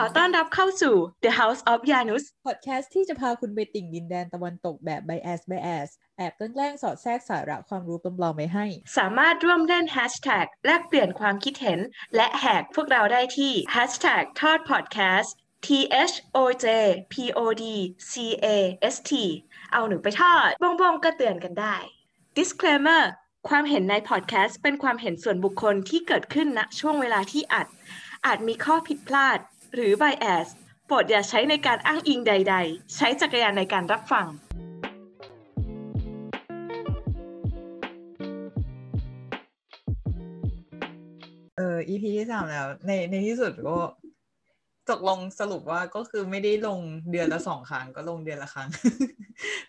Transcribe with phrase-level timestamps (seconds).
[0.00, 5.88] ขอต้อนรับเข้าสู่ The House of Janus พอดแคสต์ที่จะพาคุณไปติ่งดินแดนตะวันตกแบบ bias bias
[6.18, 11.80] แอบแกล้งสอดแทรกสาระความรู้ปลอมๆไว้ให้ สามารถร่วมเล่น Hashtag แลกเปลี่ยนความคิดเห็น
[12.16, 15.28] และแหกพวกเราได้ที่ Hashtag ทอด Podcast
[15.66, 15.68] T
[16.10, 16.66] H O J
[17.12, 17.64] P O D
[18.10, 18.12] C
[18.44, 18.46] A
[18.94, 19.12] S T
[19.72, 21.76] เอาหนูไปทอดบ้องๆก็เตือนกันได้
[22.36, 23.02] Disclaimer
[23.48, 27.66] ความเห็นในพอดแคสต์เป็นความเห็นส่วนบุคคลที่เกิดขึ้นณช่วงเวลาที่อัด
[28.26, 29.38] อาจมีข้อผิดพลาด
[29.74, 30.48] หรือ bias
[30.86, 34.26] โปรดอย่าใช้ในการอ้างอิงใด ๆ ใช้จักรยานในการรับฟัง
[41.56, 43.76] เออ EP ที่สามแล้ว ในในที่สุดก็
[44.90, 46.80] ตกลงสรุปว่าก็คือไม่ได้ลง
[47.10, 48.68] เดือนละสองครั้งก็ลงเดือนละครั้ง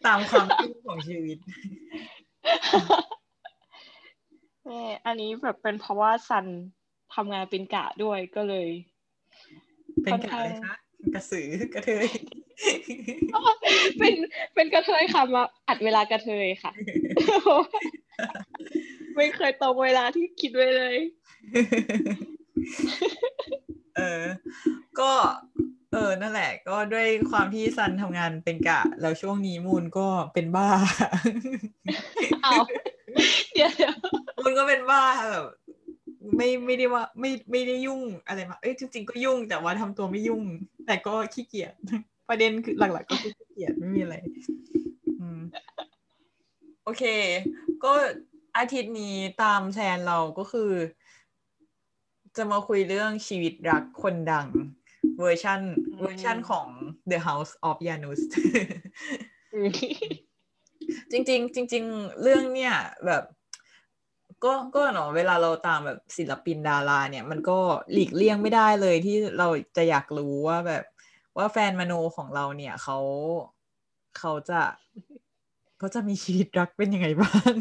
[0.05, 1.37] ตามความคิดของชีวิต
[4.63, 6.45] แม่อันนี้แบบเป็นเพราะว่าซัน
[7.15, 8.67] ทำงานเป็นกะด้วยก็เลย
[10.07, 10.75] เป็นกะอะไรคะ
[11.13, 12.07] กระสือกระเทย
[13.99, 14.13] เป็น
[14.55, 16.71] เป็นกระเทยค่ะมาอัดเวลากระเทยค่ะ
[19.15, 20.97] ไม่เคยตรงเวลาที่คิดไว้เลย
[23.97, 24.23] เออ
[24.99, 25.11] ก็
[25.93, 30.69] เออ นั่นแหละ ก็ด้วยความที่ซันทำงานเป็นกะ แล้วช่วงนี้มูนก็เป็นบ้า
[32.43, 32.53] เอา
[33.53, 33.95] เดี๋ยวเดี๋ยว
[34.39, 35.45] มูนก็เป็นบ้าแบบ
[36.35, 40.43] ไม่ไม่ได้ว่าไม่ไม่ได้ยุ่งอะไรมาเอ้ยจริงๆก็ยุ่งแต่ว่าทำตัวไม่ยุ่ง
[40.85, 41.73] แต่ก็ขี้เกียจ
[42.29, 44.15] ประเด็นคือหลักๆก็คือขี้เกียจไม่มีอะไร
[45.19, 45.39] อืม
[46.83, 47.03] โอเค
[47.83, 47.93] ก็
[48.57, 50.71] อาทิตย์นี้ตามแชนเราก็คือ
[52.37, 54.47] จะมาคุยเรื่องชีวิตรักคนดัง
[55.19, 55.61] เวอร์ชัน
[55.99, 56.67] เวอร์ชันของ
[57.11, 58.21] The House of Janus
[61.11, 62.73] จริงๆจริง ๆ เรื่องเนี่ย
[63.05, 63.23] แบบ
[64.43, 67.57] ก็ก็เนาะเวลาเราตามแบบศิลปินดาราเนี่ย มันก็
[67.93, 70.83] หลีกเลี่ยงไม่ได้เลยที่เราจะอยากรู้ว่าแบบ
[71.37, 72.97] ว่าแฟนมโนของเราเนี่ยเขา
[74.17, 74.61] เขาจะ
[75.77, 77.53] เขาจะมีชีวิตรักเป็นยังไงบ้าง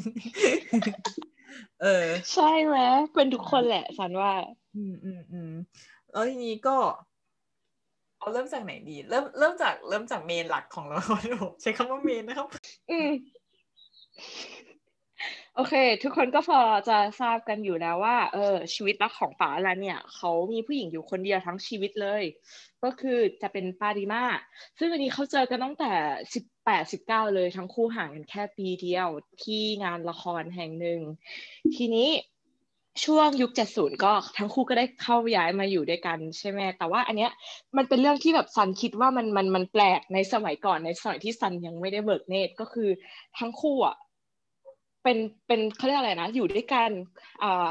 [1.83, 2.77] เออ ใช่ไหม
[3.15, 4.33] เป็นทุกคนแหละซันว่า
[4.77, 5.53] อืมอืมอืม
[6.13, 6.77] แล้วทีนี้ก็
[8.19, 12.49] เอาเริ่มจากไหนดี เริ่มเริ่มจากเริ่มจากเมนหลักของเราก่อนผมใช้คำว่าเมนนะครับ
[12.91, 13.09] อืม
[15.59, 22.23] โอเค ทุกคนก็พอจะทราบกันอยู่แล้วว่า เออ ชีวิตรักของป๋าแล้วเนี่ย เขามีผู้หญิงอยู่คนเดียวทั้งชีวิตเลย
[22.85, 24.25] ก็คือจะเป็นปาริมา
[24.79, 25.93] ซึ่งอันนี้เขาเจอกันตั้งแต่
[26.35, 29.09] สิบแปดสิบเก้าเลยทั้งคู่ห่างกันแค่ปีเดียว
[29.43, 31.01] ที่งานละครแห่งหนึ่ง
[31.75, 32.09] ทีนี้
[33.05, 37.33] ช่วงยุคเจ็ดศูนย์ก็ทั้งคู่ก็ได้เข้าย้ายมาอยู่ด้วยกันใช่ไหมแต่ว่าอันเนี้ย
[37.77, 42.89] มันเป็นเรื่องที่แบบซันคิดว่ามันมันมันแปลกในสมัยก่อนในสมัยที่ซันยังไม่ได้เบิกเนตรก็คือ
[43.39, 43.97] ทั้งคู่อะ
[45.07, 46.91] เป็นเป็นเขาเรียกอะไรนะ อยู่ด้วยกัน
[47.43, 47.67] อ่า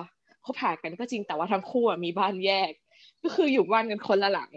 [0.45, 2.71] คบหากันก็จริงแต่ว่าทั้งคู่มีบ้านแยก
[3.23, 4.51] ก็คืออยู่บ้านกันคนละหลัง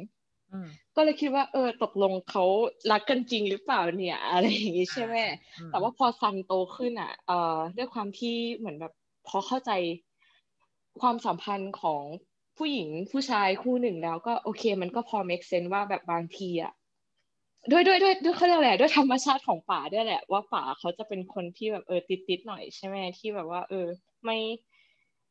[0.52, 2.44] อืมก็เลยคิดว่า เออตกลงเขา
[2.90, 5.16] รักกันจริงหรือเปล่าเนี่ย อะไรอย่างงี้ใช่ไหม
[5.58, 8.92] อืมแต่ว่าพอซันโตขึ้นอะ เอ่อด้วยความที่เหมือนแบบ
[9.28, 9.70] พอเข้าใจ
[11.00, 12.02] ความสัมพันธ์ของ
[12.58, 16.72] ผู้หญิงผู้ชายคู่หนึ่งแล้วก็โอเค มันก็พอ make sense ว่าแบบบางทีอะ
[17.70, 23.86] ด้วยด้วยด้วยด้วยเขาเรียกอะไรด้วยธรรมชาติของป่าด้วยแหละ ว่าป่าเขาจะเป็นคนที่แบบเออติดติดๆหน่อยใช่ไหมที่แบบว่า เออ
[24.24, 24.36] ไม่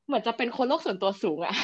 [0.07, 1.55] เหมือนจะเป็นคนโลกส่วนตัวสูงอะ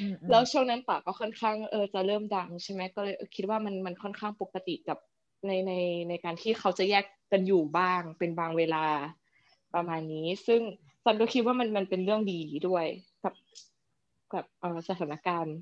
[0.00, 4.98] อืมอืมแล้วช่วงนั้นป่าก็ค่อนข้างเออจะเริ่มดังใช่ไหมก็เลยคิดว่ามันมันค่อนข้างปกติกับ
[5.46, 5.72] ในใน
[6.08, 8.84] ในการที่เขาจะแยกกันอยู่บ้าง เป็นบางเวลา
[9.74, 10.60] ประมาณนี้ ซึ่ง
[11.04, 12.86] ซันก็คิดว่ามันมันเป็นเรื่องดีด้วย
[13.22, 13.34] กับ
[14.32, 15.56] กับเออสถานการณ์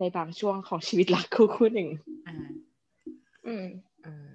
[0.00, 1.88] ในบางช่วงของชีวิตรักคู่คู่หนึ่ง
[3.46, 3.66] อ่าอืม
[4.04, 4.28] เออ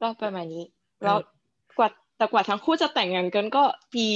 [0.00, 0.64] ก็ประมาณนี้
[0.98, 1.18] เออแล้ว
[1.78, 3.62] กว่าแต่กว่าทั้งคู่จะแต่งงานกันก็
[3.94, 4.06] ปี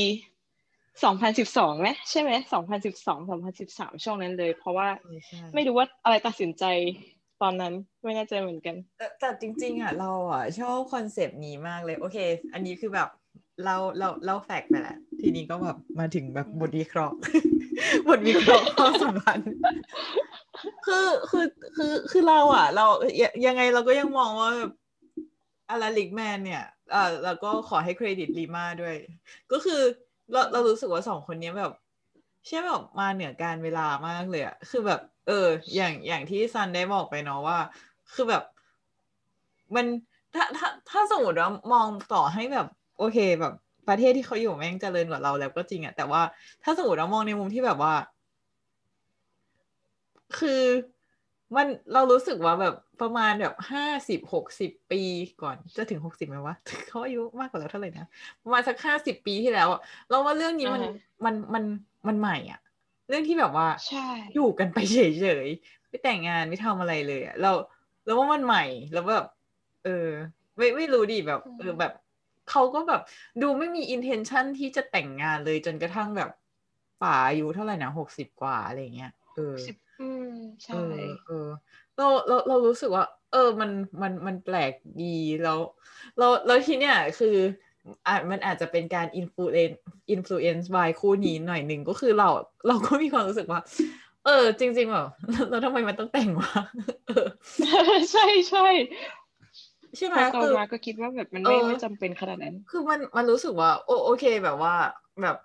[1.05, 6.65] สองพันสิบสองไหมใช่ไหมสองพันสิบสองสองพันสิบสามช่วงนั้นเลย เพราะว่าเออใช่ไม่รู้ว่าอะไรตัดสินใจ
[7.43, 7.73] ตอนนั้น
[8.05, 12.19] ไม่แน่ใจเหมือนกัน แต่แต่จริง ๆ อะ เราอะ ชอบคอนเซปต์นี้มากเลย โอเค
[12.53, 13.09] อันนี้คือแบบ
[13.65, 17.17] เราเราเรา fact ไปแหละทีนี้ก็แบบมาถึงแบบบทวิเคราะห์
[18.09, 19.53] บทวิเคราะห์ความสัมพันธ์
[20.87, 21.45] คือคือ
[21.77, 22.87] คือคือเราอะ เรา
[23.47, 24.51] ยังไงเราก็ยังมองว่า
[25.71, 28.97] อลัน ริกแมนเนี่ยเอ่าแล้วก็ขอให้เครดิตริมาด้วย
[29.53, 29.81] ก็คือ
[30.33, 31.73] เราเรารู้สึกว่าสองคนนี้แบบ
[32.47, 37.59] ใช่แบบมาเหนือการเวลามากเลยอะคือแบบ เออ อย่างอย่างที่ซันได้บอกไปเนาะว่า
[38.13, 38.43] คือแบบ
[39.75, 39.87] มัน
[40.35, 42.67] ถ้าถ้าถ้าสมมติว่ามองต่อให้แบบ
[42.99, 43.53] โอเคแบบ
[43.89, 46.23] ประเทศที่เขาอยู่แม่งเจริญกว่าเราแล้วก็จริงอะแต่ว่า
[46.63, 47.95] ถ้าสมมติว่ามองในมุมที่แบบว่า
[50.37, 50.63] คือ
[51.57, 55.03] มันเรารู้สึกว่าแบบประมาณแบบห้าสิบหกสิบปี
[55.43, 56.57] ก่อนจะถึงหกสิบไหมวะ
[56.89, 58.07] เขาอายุมากกว่าเราเท่าไหร่นะ
[58.43, 61.65] ประมาณสักห้าสิบปีที่แล้วอะเราว่าเรื่องนี้มันอ่าฮะมันมัน
[62.09, 62.61] มันใหม่อะ
[63.09, 64.99] เรื่องที่แบบว่าใช่อยู่กันไปเฉ
[65.47, 65.49] ย
[65.89, 67.51] ไม่แต่งงานไม่ทำอะไรเลยอะเรา
[68.05, 69.25] แล้วว่ามันใหม่แล้วแบบ
[69.85, 70.09] เออ
[70.57, 71.93] ไม่ไม่รู้ดิแบบเออแบบ
[72.51, 73.01] เขาก็แบบ
[73.43, 76.31] ดูไม่มี intention ที่จะแต่งงานเลยจนกระทั่งแบบ
[77.03, 80.29] ป่าอายุเท่าไหร่นะหกสิบกว่าอะไรเงี้ยเออสิบ อืม
[80.69, 80.79] เอใช่อ
[81.27, 81.49] เออ
[81.97, 83.71] เราเราเรารู้สึกว่า เออมัน
[84.03, 84.73] มันมันแปลก
[85.03, 85.59] ดีแล้ว
[86.19, 87.37] เราแล้วทีเนี้ยคือ
[88.07, 89.71] อะมันอาจจะเป็นการ influen
[90.11, 92.29] influence by คู่นี้หน่อยหนึ่งก็คือเรา
[92.67, 93.61] เราก็มีความรู้สึกว่า
[94.25, 95.07] เออ จริงๆแบบ
[95.51, 96.53] แล้วทำไมมันต้องแต่งวะ
[97.09, 97.27] เออ
[98.13, 98.67] ใช่ใช่
[99.97, 104.75] ใช่ไหม พอโตขึ้นมาก็คิดว่าแบบมันไม่เออไม่จำเป็นขนาดนั้น คือมันมันรู้สึกว่า โอโอเคแบบว่า
[105.23, 105.37] แบบ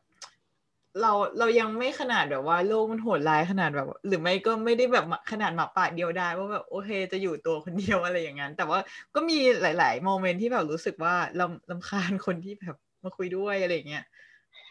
[1.01, 8.79] เราเรายังไม่ขนาดแบบว่าโลกมันโหดร้ายขนาดแบบ หรือไม่ก็ไม่ได้แบบขนาดหมาป่าเดียวได้ว่าแบบโอเคจะอยู่ตัวคนเดียวอะไรอย่างนั้นแต่ว่า
[9.15, 14.05] ก็มีหลาย ๆ โมเมนต์ที่แบบรู้สึกว่าลำลำคาญคนที่แบบมาคุยด้วยอะไรอย่างเงี้ย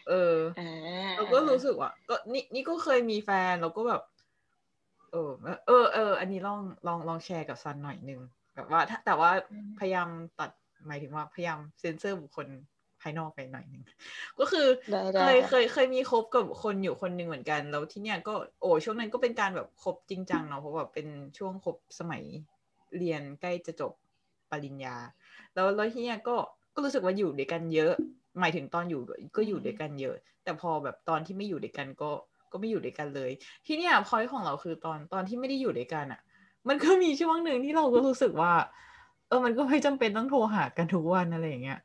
[0.08, 4.02] เอออ่าเราก็รู้สึกว่า ก็นี่นี่ก็เคยมีแฟนเราก็แบบ
[5.12, 5.30] เออ
[5.66, 8.20] เออเอออันนี้ลองลองลองแชร์กับซันหน่อยนึง
[8.54, 9.30] แบบว่าถ้าแต่ว่า
[9.78, 10.08] พยายาม
[10.38, 10.50] ตัด
[10.86, 13.84] หมายถึงว่าพยายามเซ็นเซอร์บุคคลภายนอกไปหน่อยนึง
[14.38, 21.06] ก็คือได้เคได้ยเคยเคยมีคบกับคนอยู่คนหนึ่งเหมือนกัน แล้วที่เนี้ยก็โอ้ช่วงนั้นก็เป็นการแบบคบจริงจังเนาะเพราะว่าเป็น
[21.38, 22.22] ช่วงคบสมัย
[22.98, 23.92] เรียนใกล้จะจบ
[24.50, 24.96] ปริญญา
[25.54, 26.36] แล้วแล้วที่เนี้ยก็
[26.74, 27.92] ก็รู้สึกว่าอยู่ด้วยกันเยอะ
[28.40, 29.00] หมายถึงตอนอยู่
[29.36, 30.14] ก็อยู่ด้วยกันเยอะ
[30.44, 32.10] แต่พอแบบตอนที่ไม่อยู่ด้วยกันก็
[32.52, 33.30] ก็ไม่อยู่ด้วยกันเลย
[33.66, 36.20] ที่เนี้ยพอยของเราคือตอนตอนที่ไม่ได้อยู่ด้วยกันอะ่ะ
[36.68, 38.52] มันก็มีช่วงหนึ่งที่เราก็รู้สึกว่า
[39.28, 41.78] เออมันก็ไม่จำเป็นต้องโทรหากันทุกวันอะไรอย่างเงี้ย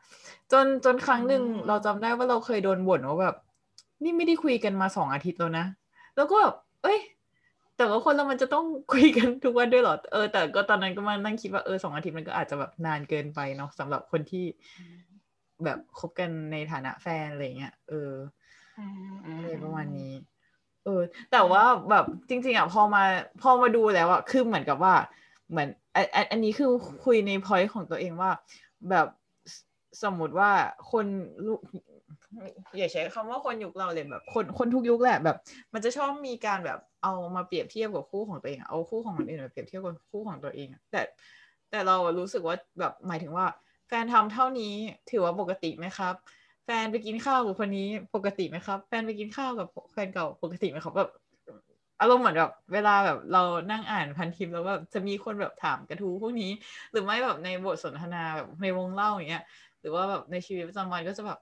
[0.51, 3.35] จนจนครั้งหนึ่งอืมเราจำได้ว่าเราเคยโดนบ่นว่าแบบ
[4.03, 5.65] นี่ไม่ได้คุยกันมาสองอาทิตย์แล้วนะ
[6.15, 6.99] แล้วก็แบบเอ้ย
[7.77, 14.45] แต่ว่าคนเรามันจะต้องคุยกันทุกวันด้วยเหรอ เออ แต่ก็ตอนนั้นก็มานั่งคิดว่าเออสองอาทิตย์มันก็อาจจะแบบนานเกินไปเนาะสำหรับคนที่
[15.63, 18.11] แบบคบกันในฐานะแฟนอะไรเงี้ย เออ
[18.79, 20.13] อืมอืมอะไรประมาณนี้
[20.85, 21.01] เออ
[21.31, 23.03] แต่ว่าแบบจริง ๆอะพอมา
[23.41, 24.93] พอมาดูแล้วอะคือเหมือนกับว่า
[25.49, 26.69] เหมือน อันอันนี้คือ
[27.05, 28.31] คุยในพอยต์ของตัวเองว่า
[28.89, 29.07] แบบ
[30.03, 30.51] สมมติว่า
[30.91, 31.05] คน
[31.45, 31.53] ลุ
[32.77, 35.38] อย่าใช้คำว่าคนยุคเราเลยแบบ คนคนทุกยุคแหละแบบ
[35.73, 41.01] มันจะชอบมีการแบบเอามาเปรียบเทียบกับคู่ของตัวเองเอาคู่ของคนอื่นมาเปรียบเทียบกับคู่ของตัวเองแต่
[41.69, 43.45] แต่เรารู้สึกว่าแบบหมายถึงว่า
[43.88, 44.73] แฟนทำเท่านี้
[45.11, 46.13] ถือว่าปกติไหมครับ
[46.65, 51.09] แฟนไปกินข้าวกับคนนี้ปกติไหมครับ แฟนไปกินข้าวกับแฟนเก่าปกติไหมครับแบบ
[52.01, 56.51] อารมณ์เหมือนแบบเวลาแบบเรานั่งอ่านพันทิปแล้วแบบจะมีคนแบบถามกระทู้พวกนี้
[56.92, 59.44] หรือไม่แบบในบทสนทนาแบบในวงเล่าอย่างเงี้ย
[59.81, 61.39] หรือว่าแบบในชีวิตประจำวันก็จะแบบ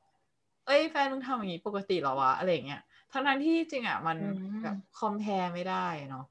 [0.66, 4.24] เอ้ยแฟนมึงทำอย่างนี้ปกติเหรอวะอะไรอย่างเงี้ยทั้งนั้นที่จริงอะมันอื
[4.56, 6.26] มแบบคอมเพลไม่ได้เนาะ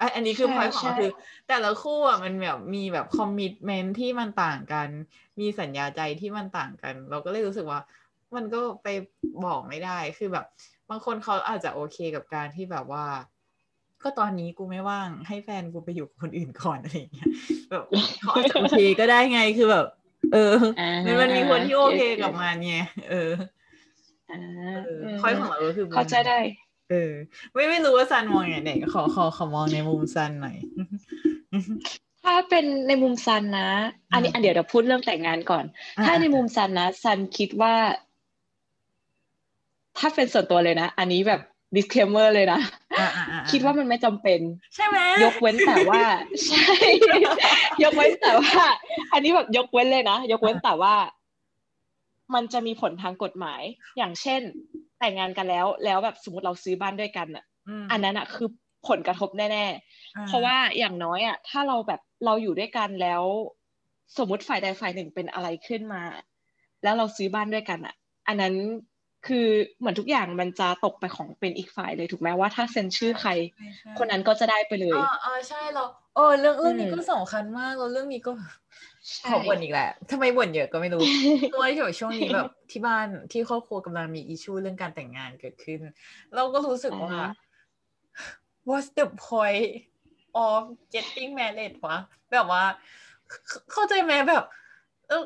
[0.00, 1.10] อะอันนี้คือใช่พอยของเราใช่คือ
[1.48, 4.90] แต่ละคู่อะมันแบบมีแบบคอมมิชเมนที่มันต่างกัน
[5.40, 7.80] มีสัญญาใจที่มันต่างกัน เราก็เลยรู้สึกว่า
[8.36, 8.88] มันก็ไป
[9.44, 10.46] บอกไม่ได้คือแบบ
[10.92, 13.04] บางคนเขาอาจจะโอเคกับการที่แบบว่า
[14.02, 17.28] ก็ตอนนี้กูไม่ว่างให้แฟนกูไปอยู่กับคนอื่นก่อนอะไรอย่างเงี้ย
[17.70, 17.84] แบบ
[18.20, 19.86] เขาอาจจะโอเคก็ได้ไงคือแบบ
[20.32, 22.76] เอออ่ามันมันมีคนที่โอเค get กับมันไง
[23.10, 23.32] เออ
[24.30, 24.40] อ่า
[24.86, 26.38] เออมพอยของเราก็คือเข้าใจได้
[26.90, 27.12] เออ
[27.52, 30.56] ไม่ไม่รู้ว่าซันมองยังไงไหนขอขอขอมองในมุมซันหน่อย
[32.24, 33.70] ถ้าเป็นในมุมซันนะ
[34.12, 35.64] อันนี้อืมอันเดี๋ยวเดี๋ยวพูดเรื่องแต่งงานก่อน
[35.98, 37.74] อะถ้าในมุมซันนะซันคิดว่า
[39.98, 41.40] ถ้าเป็นส่วนตัวเลยนะ อันนี้แบบ
[41.76, 42.60] disclaimer เลยนะ
[42.98, 44.40] อะอะอะคิดว่ามันไม่จำเป็น
[44.74, 46.02] ใช่ไหมยกเว้นแต่ว่า
[46.46, 46.74] ใช่
[47.82, 48.62] ยกเว้นแต่ว่า
[49.12, 50.94] อันนี้แบบยกเว้นเลยนะ ยกเว้นแต่ว่า
[52.34, 53.62] มันจะมีผลทางกฎหมาย
[53.96, 54.40] อย่างเช่น
[54.98, 57.44] แต่งงานกันแล้ว แล้วแบบสมมติเราซื้อบ้านด้วยกันอะ
[57.82, 58.48] มอันนั้นอะ คือ
[58.88, 63.22] ผลกระทบแน่อ่ๆ เพราะว่าอย่างน้อยอะ ถ้าเราแบบเราอยู่ด้วยกันแล้ว
[64.18, 66.02] สมมติฝ่ายใดฝ่ายหนึ่งเป็นอะไรขึ้นมา
[66.82, 67.94] แล้วเราซื้อบ้านด้วยกันอะ
[68.28, 68.54] อันนั้น
[69.26, 69.46] คือ
[69.78, 75.84] เหมือนทุกอย่างมันจะตกไปของเป็นอีกฝ่ายเลยถูกไหมว่าถ้าเซ็นชื่อใครใช่ใช่คนนั้นก็จะได้ไปเลยเออเออใช่เรา
[76.16, 78.32] เออเรื่องเรื่องนี้อืมก็สำคัญมากแล้วเรื่องนี้ก็
[79.16, 81.02] ใช่ขอบ่นอีกแหละทำไมบ่นเยอะก็ไม่รู้
[81.48, 85.80] เพราะว่าเดี๋ยวช่วงนี้แบบที่บ้านที่ครอบครัวกำลังมีอิชูเรื่องการแต่งงานเกิดขึ้น
[86.34, 87.28] เราก็รู้สึกว่าอ่าฮะ
[88.68, 89.70] what's the point
[90.46, 90.60] of
[90.94, 91.96] getting married วะ
[92.32, 92.62] แบบว่า
[93.48, 94.61] เข้าเข้าใจไหมแบบเออ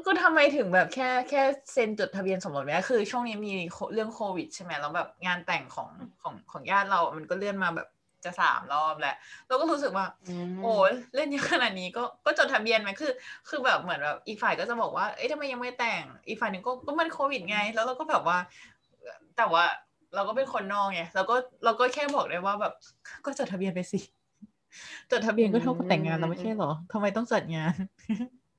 [0.06, 5.88] ก็ทำไมถึงแบบแค่แค่เซ็นจดทะเบียนสมรสไหมคือช่วงนี้มีโคเรื่องโควิดใช่ไหมแล้วแบบงานแต่งของ
[6.22, 7.88] ของของญาติเรา มันก็เลื่อนมาแบบ
[8.24, 9.16] จะสามรอบแล้ว
[9.48, 10.06] เราก็รู้สึกว่า
[10.46, 13.12] มโอ้ยเล่นเยอะขนาดนี้ก็ก็จดทะเบียนไหมคือ
[13.48, 18.38] คือแบบเหมือนแบบอีกฝ่ายก็จะบอกว่าเอ้ยทำไมยังไม่แต่งอีกฝ่ายหนึ่งก็ก็มันโควิดไง แล้วเราก็แบบว่า
[19.36, 19.64] แต่ว่า
[20.14, 22.72] เราก็เป็นคนนอกไงเราก็เราก็แค่บอกได้ว่าแบบ
[23.24, 23.98] ก็จดทะเบียนไปสิ
[25.10, 27.74] จดทะเบียนก็เท่ากับแต่งงานแล้วไม่ใช่เหรอทำไมต้องจัดงาน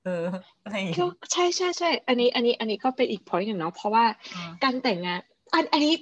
[0.08, 0.26] เออ
[0.64, 5.20] อะไรอย่างก็เงี้ยใช่ใช่ใช่อันนี้อันนี้อันนี้ก็เป็นอีก point หนึ่งเนาะเพราะว่าอ่าการแต่งงาน
[5.54, 5.94] อันอันนี้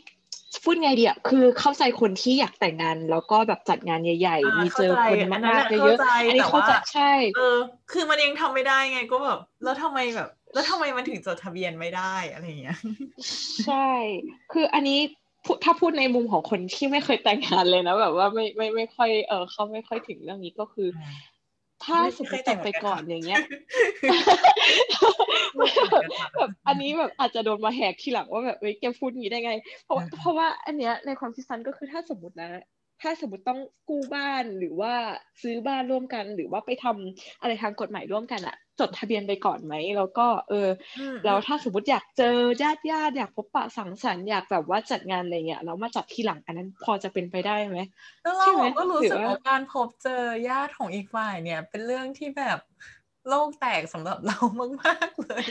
[0.63, 7.57] พูดไงดีอะคือเข้าใจคนที่อยากแต่งงาน แล้วก็แบบจัดงานใหญ่อ่าๆมีเจอคนเข้าใจอันนั้มานกอะๆเยอะเข้าใจๆอันนี้แต่เข้าใจว่าใช่ เออ
[7.91, 12.77] คือมันยังทำไม่ได้ไงก็แบบแล้วทำไมแบบ แล้วทำไมมันถึงจดทะเบียนไม่ได้อะไรอย่างเงี้ย
[13.65, 13.89] ใช่
[14.53, 14.99] คืออันนี้
[15.45, 21.15] พูถ้าพูดในมุมของคนที่ไม่เคยแต่งงานเลยนะแบบว่าไม่ไม่ไม่ค่อยเออเขาไม่ค่อยถึงเรื่องนี้ก็คืออม
[21.83, 23.39] ถ้าไม่สมมเคยติแต่แต่งงเหมือนกันไปก่อนค่ะอย่างเงี้ย
[25.55, 29.53] ไม่เคยเหมือนกันค่ะแบบอันนี้แบบอาจจะโดนมาแหกทีหลังว่าแบบเฮ้ยแกพูดงี้ได้ไง
[29.85, 32.49] เพราะอืมเพราะว่าอันเนี้ยในความคิดซันก็คือถ้าสมมตินะ
[33.01, 33.59] ถ้าสมมติต้อง
[33.89, 34.93] กู้บ้านหรือว่า
[35.41, 40.67] ซื้อบ้านร่วมกัน หรือว่าไปทำอะไรทางกฎหมายร่วมกันอะจดทะเบียนไปก่อนไหมแล้วก็ เออ
[40.99, 47.79] อืมแล้วถ้าสมมติอยากเจอญาติญาติอยากพบปะสังสรรค์อยากแบบว่าจัดงานอะไรเงี้ยแล้วมาจัดทีหลังอันนั้นพอจะเป็นไปได้ไหม
[48.23, 52.59] แล้วเราใช่ไหมก็รู้หรือสึกว่าว่าการพบเจอญาติของอีกฝ่ายเนี่ย เป็นเรื่องที่แบบ
[53.29, 54.37] โลกแตกสำหรับเรา
[54.81, 55.43] มาก ๆ เลย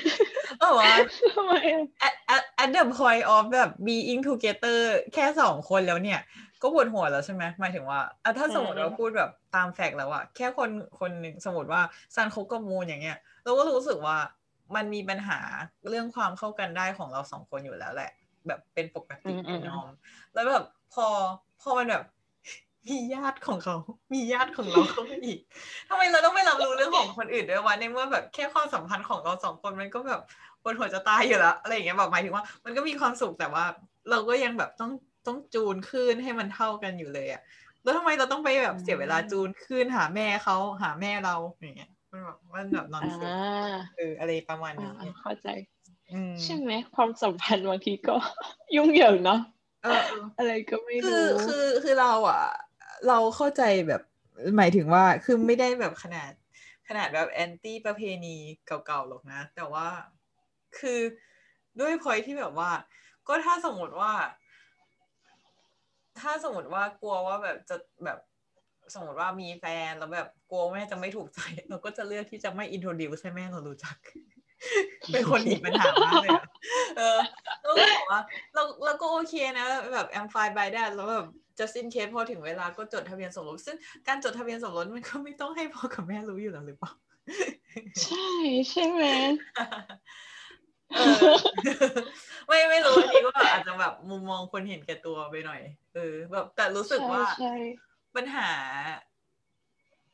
[0.60, 0.94] เออว่า
[1.34, 4.80] ทำไมอะ at at at the point of แบบ being together
[5.14, 6.20] แค่สองคนแล้วเนี่ย
[6.64, 11.80] ก็ปวดหัวแล้วใช่ไหมหมายถึงว่าอะถ้าสมมติเราพูดแบบตาม fact แล้วอะแค่คนคนหนึ่งสมมติว่า
[12.14, 14.16] ซันคบกับมูนอย่างเงี้ย เราก็รู้สึกว่า
[14.76, 15.38] มันมีปัญหา
[15.88, 18.10] เรื่องความเข้ากันได้ของเราสองคนอยู่แล้วแหละ
[18.46, 19.88] แบบเป็นปกติเป็น norm
[20.34, 21.06] แล้วแบบพอ
[21.60, 22.04] พอมันแบบ
[22.88, 23.76] มีญาติของเขา
[24.14, 25.40] มีญาติของเราเข้ามาอีก
[25.88, 30.20] ทำไมเราต้องไม่รับรู้เรื่องของคนอื่นด้วยวะในเมื่อแบบแค่ความสัมพันธ์ของเราสองคนมันก็แบบ
[30.62, 33.64] ปวดหัวจะตายอยู่แล้วอะไรอย่างเงี้ยแบบหมายถึงว่า มันก็มีความสุขแต่ว่า
[34.10, 34.92] เราก็ยังแบบต้อง
[35.26, 37.42] ต้องจูนขึ้นให้มันเท่ากันอยู่เลยอะ
[37.82, 44.90] แล้วทำไมเราต้องไปแบบเสียเวลาจูนขึ้นหาแม่เขาหาแม่เราอย่างเงี้ยมันแบบมันแบบนอนอ่เซนาเอออะไรประมาณอ่านี้
[45.20, 45.48] เข้าใจ
[46.12, 48.16] อืมใช่ไหมความสัมพันธ์บางทีก็
[48.74, 49.40] ยุ่งเหยิงเนาะ
[49.82, 52.44] เออเอออะไรก็ไม่คืรู้อคือคือเราอะ
[53.08, 54.02] เราเข้าใจแบบ
[54.56, 56.30] หมายถึงว่าคือไม่ได้แบบขนาด
[56.88, 59.88] ขนาดแบบ anti ประเพณีเก่าๆหรอกนะ แต่ว่า
[60.78, 61.00] คือ
[61.80, 62.70] ด้วยพอยที่แบบว่า
[63.28, 64.12] ก็ถ้าสมมติว่า
[66.20, 68.18] ถ้าสมมติว่ากลัวว่าแบบจะแบบ
[68.94, 73.96] สมมติว่ามีแฟนแล้วแบบกลัวแม่จะไม่ถูกใจ เราก็จะเลือกที่จะไม่ introduce ให้แม่เรารู้จัก
[75.12, 76.46] เป็นคนหนีปัญหามากเลยอะ
[76.96, 77.18] เออ
[77.62, 78.20] แล้วก็บอกว่า
[78.54, 81.26] เราเราก็โอเคนะ แบบ I'm fine by that แล้วแบบ
[81.58, 83.76] just in case พอถึงเวลาก็จดทะเบียนสมรสซึ่ง
[84.08, 86.92] การจดทะเบียนสมรสมันก็ไม่ต้องให้พ่อกับแม่รู้อยู่แล้วหรือเปล่า
[88.04, 88.28] ใช่
[88.70, 89.02] ใช่ไหม
[90.96, 91.10] เออ
[91.52, 92.13] ไม่ไม่รู้อันนี้ก็
[93.84, 95.60] แบบอาจจะแบบมุมมองคนเห็นแก่ตัวไปหน่อย
[95.94, 97.54] เออ แบบแต่รู้สึกว่าใช่
[98.16, 98.50] ปัญหา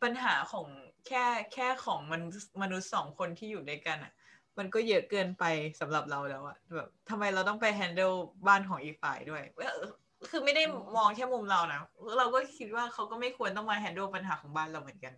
[0.03, 0.67] ปัญหาของ
[1.07, 1.25] แค่
[1.55, 4.12] แค่ของมนุษย์มนุษย์สองคนที่อยู่ด้วยกันอะ
[4.59, 5.45] มันก็เยอะเกินไป
[5.81, 9.91] สำหรับเราแล้วอะแบบทำไมเราต้องไป handle บ้านของอีกฝ่ายด้วยเออ
[10.31, 10.62] คือไม่ได้
[10.97, 11.81] มองแค่มุมเรานะ
[12.19, 15.15] เราก็คิดว่าเขาก็ไม่ควรต้องมา handle ปัญหาของบ้านเราเหมือนกัน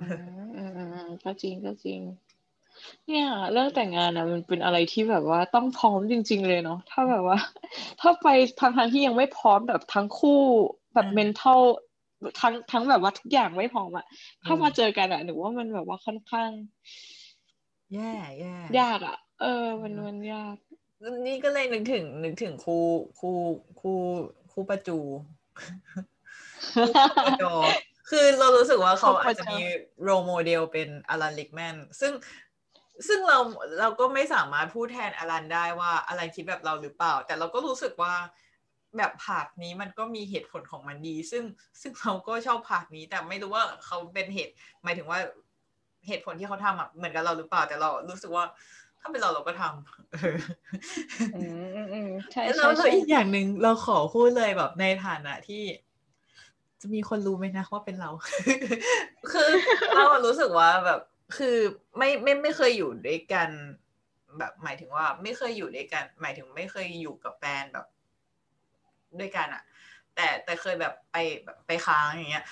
[0.00, 0.06] อื
[0.48, 2.00] มอืมอืมอืมก็จริงก็จริง
[3.08, 7.38] เนี่ยเรื่องแต่งงานนะมันเป็นอะไรที่แบบว่าต้องพร้อมจริง ๆ เลยเนาะถ้าแบบว่า
[8.00, 8.26] ถ้าไป
[8.60, 10.40] ทางทางที่ยังไม่พร้อมแบบทั้งคู่
[10.94, 11.60] แบบอืม mental
[12.40, 14.06] ทั้งทั้งแบบว่าทุกอย่างไม่พร้อมอะ
[14.44, 16.50] ถ้าอืมมาเจอกันอะหนูว่ามันแบบว่าค่อนข้าง
[17.92, 20.56] แย่แย่ยากอะเออ มันอืมมันยาก
[21.26, 22.78] นี่ก็เลยนึกถึง นึกถึงครู
[23.18, 23.30] ครู
[23.80, 23.88] ครู
[24.52, 24.98] ครูประจู
[27.02, 27.54] ครูประจอ
[28.10, 29.58] คือเรารู้สึกว่าเขาครูประจอออาจจะมี
[30.02, 32.12] role model เป็นอลัน ริกแมนซึ่ง
[33.08, 33.38] ซึ่งเรา
[33.80, 38.14] เราก็ไม่สามารถพูดแทนอลันได้ว่าอลันคิดแบบเราหรือเปล่า แต่เราก็รู้สึกว่า
[38.98, 41.44] แบบผากนี้มันก็มีเหตุผลของมันดี ซึ่ง
[41.80, 45.18] ซึ่งเราก็ชอบผากนี้ แต่ไม่รู้ว่าเขาเป็นเหตุหมายถึงว่า
[46.06, 48.44] เหตุผลที่เขาทำอะเหมือนกับเราหรือเปล่า แต่เรารู้สึกว่า
[49.00, 50.36] ถ้าเป็นเราเราก็ทำเออ
[51.34, 55.62] อืมอืมอืมใช่แล้วใช่แล้วใช่อีกอย่างหนึ่งเราขอพูดเลยแบบในฐานะที่
[56.80, 58.10] จะมีคนรู้ไหมนะว่าเป็นเรา
[59.32, 59.48] คือ
[59.94, 61.00] เรารู้สึกว่าแบบ
[61.36, 61.56] คือ
[61.96, 63.48] ไม่ไม่ไม่เคยอยู่ด้วยกัน
[64.38, 67.86] แบบหมายถึงว่าไม่เคยอยู่ด้วยกัน หมายถึงไม่เคยอยู่กับแฟนแบบ
[69.20, 69.62] ด้วยกันอะ
[70.14, 72.44] แต่แต่เคยแบบไปแบบไปค้างอย่างเงี้ย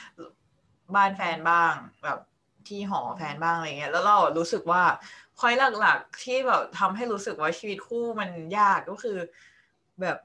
[0.94, 1.74] บ้านแฟนบ้าง
[2.04, 2.18] แบบ
[2.68, 4.82] ที่หอแฟนบ้างอะไรเงี้ย แล้วเรารู้สึกว่า
[5.38, 9.18] พอยหลักๆ ที่แบบทำให้รู้สึกว่าชีวิตคู่มันยากก็คือ
[10.00, 10.18] แบบ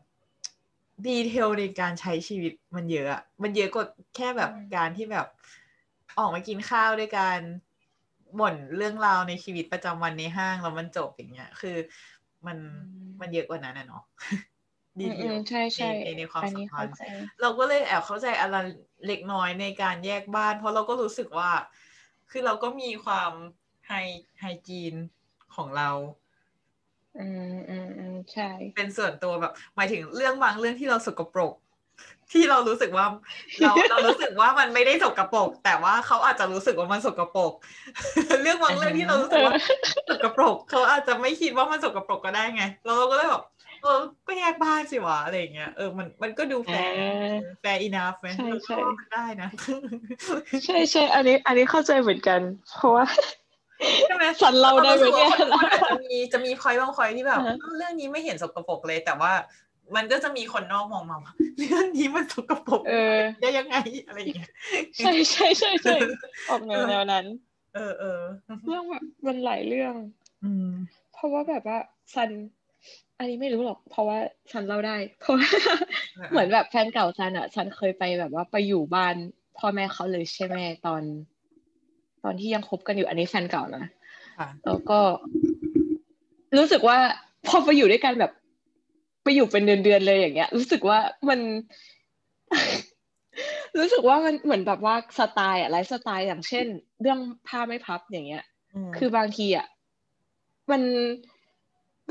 [1.08, 3.86] ดีเทลในการใช้ชีวิตมันเยอะอะมันเยอะกว่า
[4.16, 5.28] แค่แบบการที่แบบ
[6.18, 7.40] ออกมากินข้าวด้วยกัน
[8.40, 11.78] บ่นเรื่องราวในชีวิตประจำวันในห้างแล้วมันจบอย่างเงี้ย คือ
[12.48, 12.58] มัน
[13.22, 14.02] มันเยอะกว่านั้นนะเนาะ
[15.00, 17.02] ดีอืมเทอืลมใช่ใช่ในในความอันสัมนี้พัเข้านธ์ใจ
[17.42, 18.56] เราก็เลยแอบเข้าใจอะไร
[19.08, 21.52] เล็กน้อยในการแยกบ้าน เพราะเราก็รู้สึกว่า
[22.32, 23.32] คือเราก็มีความ
[23.88, 23.94] ไฮ
[24.40, 24.94] ไฮจีน
[25.56, 25.90] ของเรา
[27.16, 27.40] อืม
[27.70, 31.54] อืมอืมใช่ เป็นส่วนตัวแบบ หมายถึงเรื่องบางเรื่องที่เราสกปรก
[32.32, 33.06] ที่เรารู้สึกว่า
[33.62, 37.54] เราเรารู้สึกว่ามันไม่ได้สกปรกแต่ว่าเขาอาจจะรู้สึกว่ามันสกปรก
[38.44, 39.56] เรื่องบางเรื่องที่เรารู้สึกว่า
[40.10, 43.44] สกปรกเขาอาจจะไม่คิดว่ามันสกปรกก็ได้ไงแล้วเราก็เลยแบบ
[43.84, 49.50] เออก็แยกบ้านสิวะอะไรอย่างเงี้ยเออมันมันก็ดูแฟร์อ่า fair enough ไหมใช่ใช่เออก็ได้นะ
[50.66, 52.40] ใช่ใช่อันนี้ อันนี้เข้าใจเหมือนกัน
[52.78, 53.06] เพราะว่า
[54.04, 59.32] ใช่ไหมซันเราได้ไหมเนี่ยคนอาจจะมีจะมีพอยบางพอยที่แบบอ่าฮะเอ้าเรื่องนี้ไม่เห็นสกปรกเลยแต่ว่า
[59.96, 63.78] มันก็จะมีคนนอกมองมาว่าเรื่องนี้มันสกปรกเออได้ยังไง
[64.08, 64.52] อะไรอย่างเงี้ย
[64.98, 65.96] ใช่ใช่ใช่ใช่
[66.50, 67.26] ออกแนวแนวนั้น
[67.76, 68.22] เออเออ
[68.68, 69.94] เรื่องแบบมันหลายเรื่อง
[70.44, 70.70] อืม
[71.14, 71.78] เพราะว่าแบบว่า
[72.16, 72.30] ซัน
[73.18, 74.18] อันนี้ไม่รู้หรอก เพราะว่า
[74.52, 75.50] ซันเล่าได้ เพราะว่า
[76.32, 79.16] เหมือนแบบแฟนเก่าซันอะซันเคยไปแบบว่าไปอยู่บ้าน
[79.58, 81.02] พ่อแม่เขาเลยใช่ไหมตอน
[82.24, 83.86] ตอนที่ยังคบกันอยู่อันนี้แฟนเก่านะ
[84.40, 85.00] ค่ะแล้วก็
[86.58, 86.98] รู้สึกว่า
[87.48, 88.32] พอไปอยู่ด้วยกันแบบ
[89.28, 91.40] ไปอยู่เป็นเดือนๆเลยอย่างเงี้ย รู้สึกว่ามัน
[93.78, 96.66] รู้สึกว่ามันเหมือนแบบว่าสไตล์อะไลฟ์สไตล์อย่างเช่น
[97.02, 98.44] เรื่องผ้าไม่พับอย่างเงี้ย
[98.94, 99.68] มคือบางทีอะ
[100.72, 100.82] มัน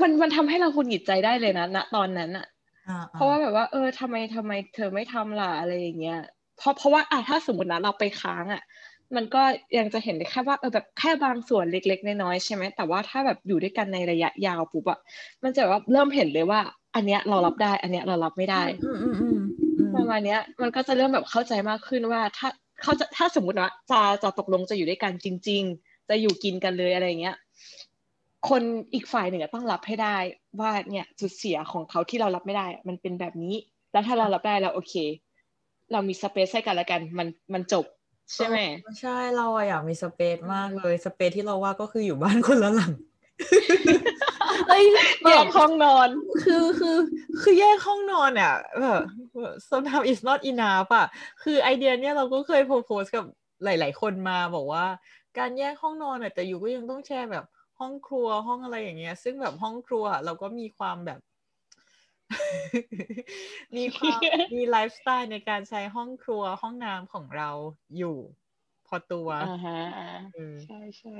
[0.01, 2.47] มันมันทำให้เราหงุดหงิดใจได้เลยนะณตอนนั้นอะ
[2.89, 6.19] อ่เพราะว่าแบบว่า เออทำไมทำไมเธอไม่ทำล่ะอะไรอย่างเงี้ย
[6.57, 8.63] เพราะเพราะว่าอะถ้าสมมตินะเราไปค้างอะ
[9.15, 9.43] มันก็
[9.77, 14.99] ยังจะเห็นได้แค่ว่าเออแบบแค่บางส่วนเล็ก ๆ น้อยๆใช่ไหมแต่ว่าถ้าแบบอยู่ด้วยกันในระยะยาวปุ๊บอะ
[15.43, 16.59] มันจะแบบว่าเริ่มเห็นเลยว่า
[16.95, 19.39] อันเนี้ยเรารับได้ อันเนี้ยเรารับไม่ได้อืมอืมอืม
[19.77, 22.47] อืมประมาณเนี้ย มันก็จะเริ่มแบบเข้าใจมากขึ้นว่าถ้า
[22.83, 27.35] เขาจะถ้าสมมติว่าจะจะตกลงจะอยู่ด้วยกันจริง ๆ จะอยู่กินกันเลยอะไรอย่างเงี้ย
[28.49, 28.61] คน
[28.93, 30.17] อีกฝ่ายหนึ่งอะต้องรับให้ได้
[30.59, 33.55] ว่าเนี่ยจุดเสียของเขาที่เรารับไม่ได้อะมันเป็นแบบนี้
[33.91, 34.93] แล้วถ้าเรารับได้แล้วโอเค
[35.91, 37.85] เรามีสเปซให้กันแล้วกัน มันมันจบ
[38.33, 38.57] ใช่ไหม
[38.99, 42.93] ใช่เราอะอยากมีสเปซมากเลยสเปซที่เราว่าก็คืออยู่บ้านคนละหลัง
[44.69, 44.85] เอ้ย
[45.29, 46.09] แยกห้องนอน
[46.43, 46.97] คือคือ
[47.41, 49.01] คือแยกห้องนอนอะแบบ
[49.69, 51.07] somehow it's not enough อะ
[51.43, 53.25] คือไอเดียเนี้ยเราก็เคยโพสกับ
[53.63, 54.85] หลาย ๆ คนมาบอกว่า
[55.37, 57.45] การแยกห้องนอนอะแต่อยู่ก็ยังต้องแชร์แบบ
[57.79, 61.19] ห้องครัวห้องอะไรอย่างเงี้ย ซึ่งแบบห้องครัวอะเราก็มีความแบบ
[63.75, 64.19] มีความ
[64.55, 67.49] มีไลฟ์สไตล์ในการใช้ห้องครัวห้องน้ำของเรา
[67.97, 68.17] อยู่
[68.87, 71.15] พอตัวอ่าฮะอ่าเออใช่ใช่